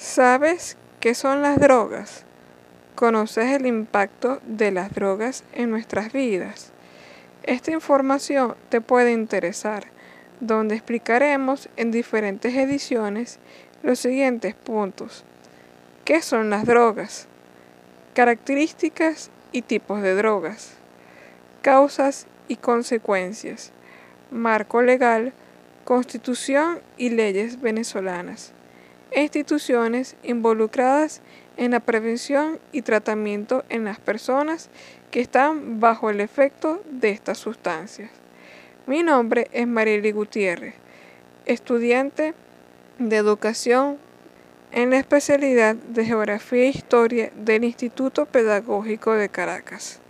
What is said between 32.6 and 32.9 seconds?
y